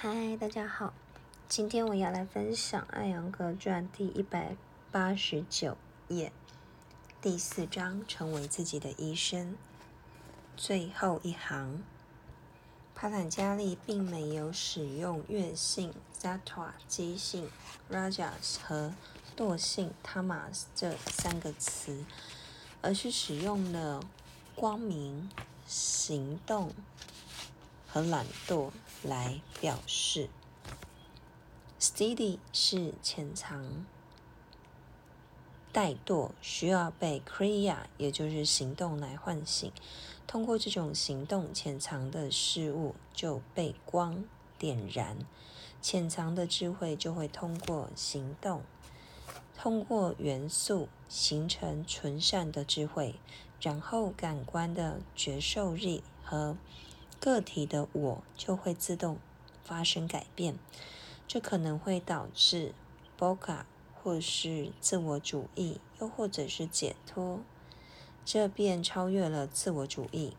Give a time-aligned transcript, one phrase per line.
[0.00, 0.94] 嗨，大家好，
[1.48, 4.54] 今天我要来分享《艾扬格传》第一百
[4.92, 6.30] 八十九页
[7.20, 9.56] 第四章“成为自己的医生”
[10.56, 11.82] 最后一行。
[12.94, 17.50] 帕坦加利并没有使用月性 （Sattva）、姬性
[17.90, 18.94] （Rajas） 和
[19.36, 22.04] 惰性 （Tamas） 这三个词，
[22.82, 24.04] 而是使用了
[24.54, 25.28] 光明、
[25.66, 26.72] 行动。
[27.90, 28.70] 和懒惰
[29.02, 30.28] 来表示
[31.80, 33.86] ，steady 是潜藏
[35.72, 39.72] 怠惰，需要被 c r e a 也就是行动来唤醒。
[40.26, 44.22] 通过这种行动，潜藏的事物就被光
[44.58, 45.16] 点燃，
[45.80, 48.62] 潜藏的智慧就会通过行动，
[49.56, 53.14] 通过元素形成纯善的智慧，
[53.62, 56.54] 然后感官的觉受力和。
[57.20, 59.18] 个体的我就会自动
[59.64, 60.56] 发生改变，
[61.26, 62.72] 这可能会导致
[63.18, 67.40] boka 或是自我主义，又或者是解脱，
[68.24, 70.34] 这便超越了自我主义。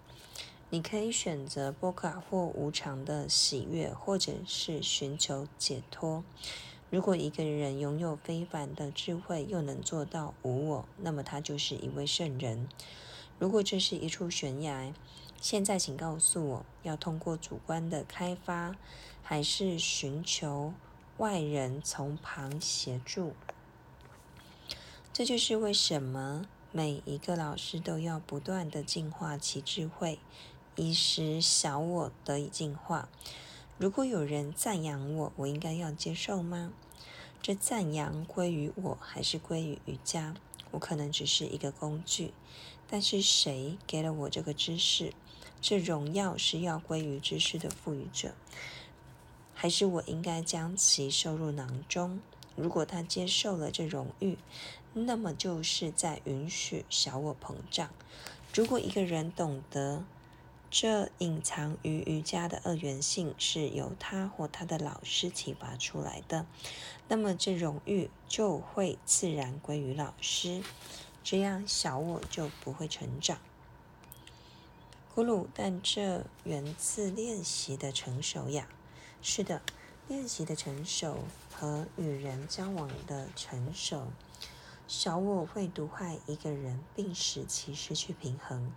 [0.69, 6.23] 你可以选择 boka 或无常的喜悦，或者是寻求解脱。
[6.89, 12.67] 如果一个人拥有非凡的智慧，又能做到无我，那么他就是一位圣人。
[13.37, 14.93] 如果这是一处悬崖，
[15.41, 18.75] 现在，请告诉我要通过主观的开发，
[19.23, 20.73] 还是寻求
[21.17, 23.33] 外人从旁协助？
[25.13, 30.19] 这就是为什么每一个老师都要不断的净化其智慧，
[30.75, 33.09] 以使小我得以净化。
[33.77, 36.71] 如果有人赞扬我，我应该要接受吗？
[37.41, 40.35] 这赞扬归于我，还是归于瑜伽？
[40.71, 42.33] 我可能只是一个工具，
[42.87, 45.13] 但是谁给了我这个知识？
[45.61, 48.33] 这荣耀是要归于知识的赋予者，
[49.53, 52.19] 还是我应该将其收入囊中？
[52.55, 54.37] 如果他接受了这荣誉，
[54.93, 57.89] 那么就是在允许小我膨胀。
[58.53, 60.03] 如果一个人懂得
[60.71, 66.45] 这隐藏于瑜伽的二元性是由他或他的老师启发出来的，
[67.07, 70.61] 那么这荣誉就会自然归于老师，
[71.23, 73.39] 这样小我就不会成长。
[75.15, 78.67] 咕噜，但这源自练习的成熟呀。
[79.21, 79.63] 是的，
[80.07, 81.17] 练习的成熟
[81.51, 84.11] 和与人交往的成熟。
[84.87, 88.71] 小我会毒害一个人，并使其失去平衡。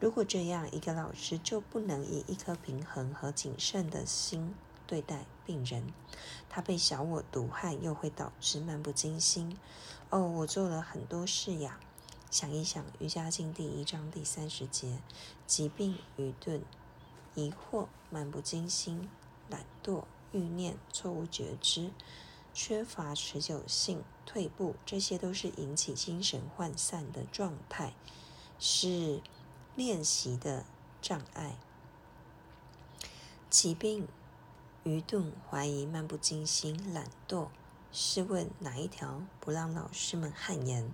[0.00, 4.54] 如果这样，一个老师就不能以一颗平衡和谨慎的心
[4.86, 5.92] 对待病人。
[6.48, 9.58] 他被小我毒害，又会导致漫不经心。
[10.10, 11.80] 哦，我做了很多事呀。
[12.30, 14.98] 想一想，《瑜伽经》第一章第三十节：
[15.46, 16.62] 疾病、愚钝、
[17.34, 19.08] 疑惑、漫不经心、
[19.48, 21.90] 懒惰、欲念、错误觉知、
[22.54, 27.94] 缺乏持久性、退步，这些都是引起精神涣散的状态，
[28.60, 29.20] 是
[29.78, 30.64] 练习的
[31.00, 31.56] 障碍。
[33.48, 34.08] 疾病、
[34.82, 37.46] 愚钝、怀疑、漫不经心、懒惰，
[37.92, 40.92] 试问哪一条不让老师们汗颜？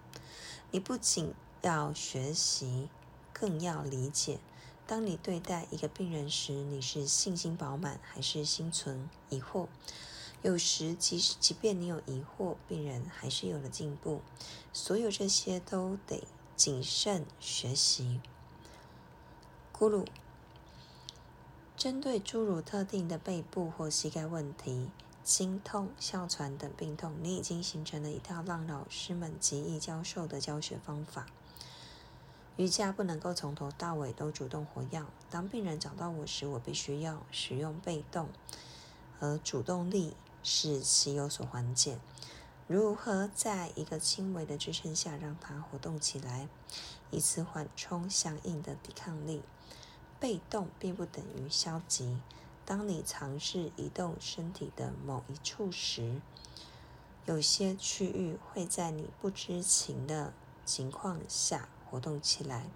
[0.70, 2.90] 你不仅要学习，
[3.32, 4.38] 更要理解。
[4.86, 9.66] 当你对待一个病人时，你是信心饱满，还是心存疑惑？
[10.42, 14.20] 有时，即使即便你有疑惑，病人还是有了进步。
[14.74, 16.22] 所有这些都得
[16.54, 18.20] 谨慎学习。
[19.76, 20.06] 咕噜，
[21.76, 24.88] 针对诸如特定的背部或膝盖问题。
[25.24, 31.26] 心痛、哮喘等病痛，你已经形成了一套让老师们极易教授的教学方法。
[32.56, 35.02] 瑜伽不能够从头到尾都主动活跃。
[35.30, 38.28] 当病人找到我时，我必须要使用被动
[39.18, 41.98] 和主动力，使其有所缓解。
[42.66, 46.48] 如何在一个轻微的支撑下让它活动起来，
[47.10, 49.42] 以此缓冲相应的抵抗力？
[50.18, 52.18] 被动并不等于消极。
[52.64, 56.22] 当你尝试移动身体的某一处时，
[57.26, 60.32] 有些区域会在你不知情的
[60.64, 62.70] 情况下活动起来。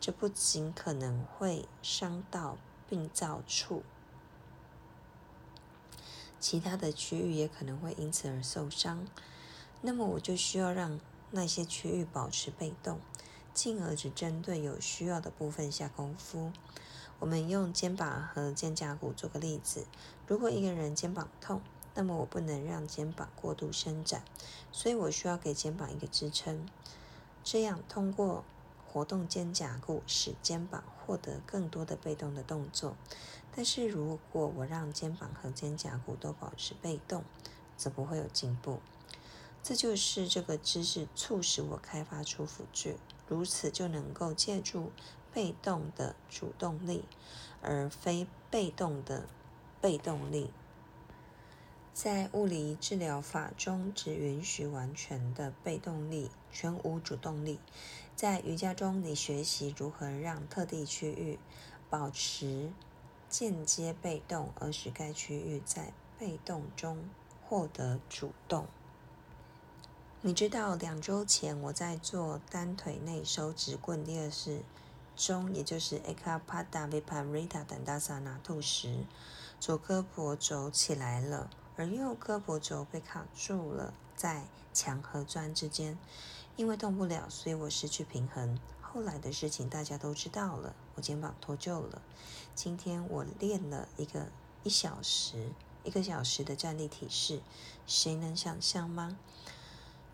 [0.00, 2.56] 这不仅可能会伤到
[2.88, 3.82] 病灶处，
[6.38, 9.06] 其他的区域也可能会因此而受伤。
[9.86, 10.98] 那么，我就需要让
[11.30, 12.98] 那些区域保持被动，
[13.54, 16.50] 进而只针对有需要的部分下功夫。
[17.20, 19.86] 我们用肩膀和肩胛骨做个例子。
[20.26, 21.60] 如果一个人肩膀痛，
[21.94, 24.24] 那么我不能让肩膀过度伸展，
[24.72, 26.66] 所以我需要给肩膀一个支撑，
[27.44, 28.42] 这样通过
[28.88, 32.96] 活动肩胛骨，使肩膀获得更多的被动的动作。
[33.54, 37.22] 但是如果我让肩膀和肩胛骨都保持被动，
[37.76, 38.80] 则不会有进步。
[39.68, 44.92] 这就是这个知识促使我开发出辅具，如此就能够借助
[45.34, 47.02] 被动的主动力，
[47.62, 49.26] 而非被动的
[49.80, 50.52] 被动力。
[51.92, 57.58] 在物理治疗法中，只允许完全的被动力，全无主动力。
[58.14, 61.40] 在瑜伽中，你学习如何让特定区域
[61.90, 62.70] 保持
[63.28, 67.08] 间接被动，而使该区域在被动中
[67.42, 68.68] 获得主动。
[70.26, 74.62] 你知道，两周前我在做单腿内收直棍第二式
[75.14, 79.04] 中，也就是 Ekapada Viparita Dandasana 吐时，
[79.60, 85.96] 左胳膊肘起来了，而右胳膊肘被卡住了在墙和砖之间，
[86.56, 88.58] 因为动不了，所以我失去平衡。
[88.80, 92.02] 后来的事情大家都知道了，我肩膀脱臼了。
[92.52, 94.26] 今天我练了一个
[94.64, 95.52] 一小时，
[95.84, 97.40] 一个小时的站立体式，
[97.86, 99.16] 谁能想象吗？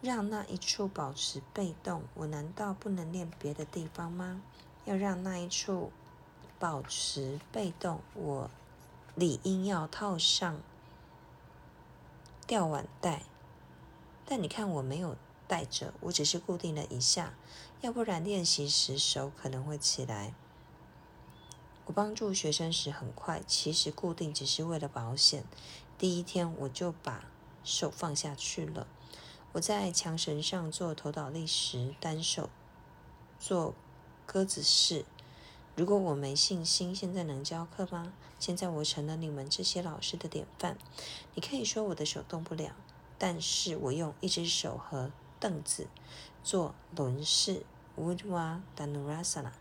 [0.03, 4.43] 让那一处保持被动，我难道不能练别的地方吗？
[4.85, 5.93] 要让那一处
[6.59, 8.51] 保持被动，我
[9.15, 10.61] 理应要套上
[12.49, 13.23] 吊腕带。
[14.27, 15.17] 但你看，我没有
[15.47, 17.35] 带着，我只是固定了一下。
[17.81, 20.35] 要不然练习时手可能会起来。
[21.87, 25.45] 我帮助学生时很快，其实固定只是为了保险。
[25.97, 27.25] 第一天我就把
[27.63, 28.89] 手放下去了。
[29.53, 32.49] 我在墙绳上做头倒立时，单手
[33.39, 33.75] 做
[34.25, 35.05] 鸽子式。
[35.77, 38.15] 如果我没信心，现在能教课吗？
[38.39, 40.79] 现在我成了你们这些老师的典范。
[41.35, 42.75] 你可以说我的手动不了，
[43.19, 45.87] 但是我用一只手和凳子
[46.43, 47.63] 做轮式
[47.99, 49.53] Udva Dhanurasana。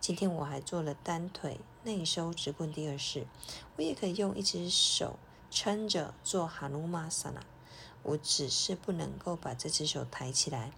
[0.00, 3.26] 今天我还做了单腿内收直棍第二式。
[3.76, 5.18] 我也可以用一只手
[5.50, 7.42] 撑着做 Hanumasana。
[8.02, 10.72] 我只是不能够把这只手抬起来。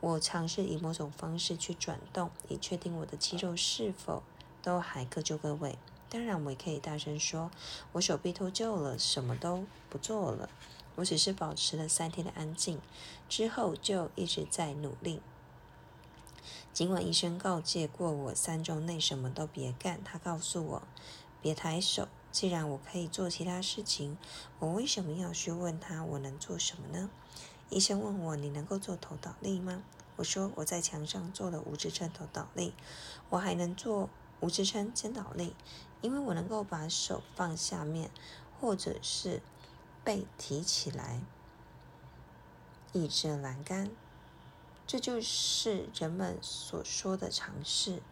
[0.00, 4.22] 我尝试以某种方式去转动，以确定我的肌肉是否
[4.62, 5.76] 都还各就各位。
[6.08, 7.50] 当然，我也可以大声说
[7.92, 10.48] ：“我手臂脱臼了，什么都不做了。”
[10.96, 12.80] 我只是保持了三天的安静，
[13.28, 15.20] 之后就一直在努力。
[16.72, 20.82] 尽管医生告诫过我三周内什么都别干，他告诉我
[21.40, 22.08] 别抬手。
[22.32, 24.16] 既然我可以做其他事情，
[24.58, 27.10] 我为什么要去问他我能做什么呢？
[27.70, 29.82] 医生问我：“你能够做头倒立吗？”
[30.16, 32.74] 我说：“我在墙上做了无支撑头倒立，
[33.30, 34.08] 我还能做
[34.40, 35.54] 无支撑肩倒立，
[36.02, 38.10] 因为我能够把手放下面，
[38.60, 39.40] 或者是
[40.02, 41.20] 背提起来，
[42.92, 43.90] 倚着栏杆。
[44.86, 48.02] 这就是人们所说的尝试。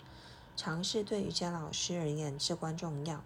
[0.56, 3.22] 尝试对瑜伽老师而言至关重要。”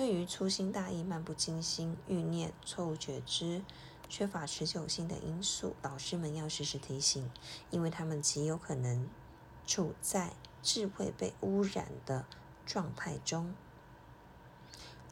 [0.00, 3.62] 对于粗心大意、漫不经心、欲念、错误觉知、
[4.08, 7.30] 缺乏持久性的因素，老师们要时时提醒，
[7.68, 9.06] 因为他们极有可能
[9.66, 10.32] 处在
[10.62, 12.24] 智慧被污染的
[12.64, 13.52] 状态中。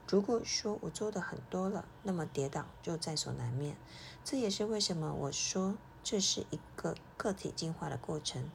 [0.08, 3.76] 如果说我做的很多了，那么跌倒就在所难免。
[4.24, 8.50] 这也是为什么我说这是一个个体进化的过程。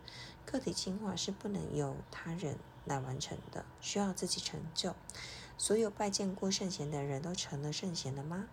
[0.47, 4.95] 个体进化是不能由他人来完成的，需要自己成就。
[5.57, 8.47] 所有拜见过圣贤的人都成了圣贤了吗？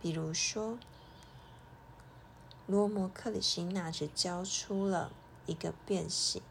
[0.00, 0.78] 比如说，
[2.66, 5.10] 罗摩克里希那只教出了
[5.46, 6.42] 一个变形，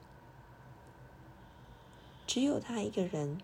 [2.27, 3.39] 只有他一个人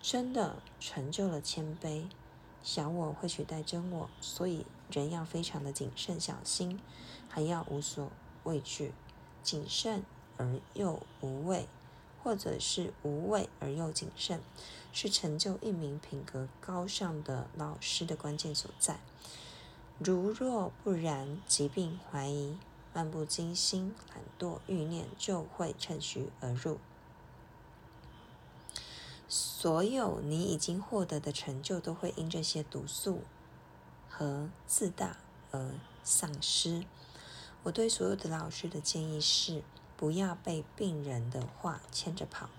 [0.00, 2.04] 真的成就了谦卑。
[2.62, 6.80] 小我会取代真我，所以人要非常的谨慎小心，
[7.28, 8.10] 还要无所
[8.44, 8.92] 畏惧，
[9.42, 10.02] 谨慎
[10.38, 11.66] 而又无畏。
[12.24, 14.40] 或者是无畏而又谨慎，
[14.94, 18.98] 是成就一名品格高尚的老师的关键所在。
[19.98, 22.56] 如若不然，疾病、怀疑、
[22.94, 26.78] 漫不经心、懒惰、欲念就会趁虚而入。
[29.28, 33.20] 所有你已经获得的成就，都会因这些毒素
[34.08, 35.18] 和自大
[35.50, 36.86] 而丧失。
[37.64, 39.62] 我对所有的老师的建议是。
[40.04, 42.50] 不要被病人的话牵着跑，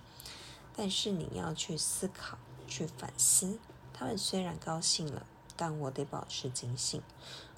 [0.76, 3.60] 但是你要去思考、去反思。
[3.94, 7.00] 他们虽然高兴了，但我得保持警醒。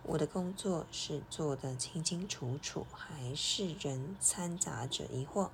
[0.04, 5.52] 我的工作是做得清清楚楚，还是仍掺杂着疑惑？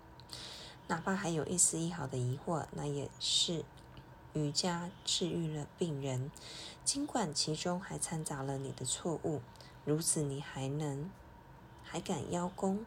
[0.87, 3.63] 哪怕还有一丝一毫的疑惑，那也是
[4.33, 6.31] 瑜伽治愈了病人。
[6.83, 9.43] 尽管其中还掺杂了你的错误，
[9.85, 11.11] 如此你还能
[11.83, 12.83] 还敢邀功？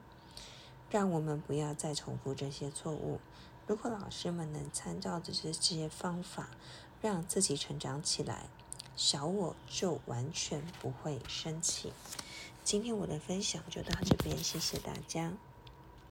[0.90, 3.20] 让我们不要再重复这些错误。
[3.66, 6.50] 如果老师们能参照着这些方法，
[7.02, 8.48] 让自己成长起来，
[8.94, 11.92] 小我就完全不会生气。
[12.62, 15.32] 今天我的分享就到这边，谢谢大家。